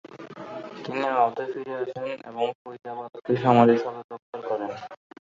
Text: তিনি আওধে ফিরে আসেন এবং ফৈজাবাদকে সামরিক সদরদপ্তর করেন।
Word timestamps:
তিনি 0.83 1.05
আওধে 1.15 1.45
ফিরে 1.51 1.73
আসেন 1.81 2.07
এবং 2.29 2.45
ফৈজাবাদকে 2.59 3.33
সামরিক 3.43 3.77
সদরদপ্তর 3.83 4.39
করেন। 4.49 4.71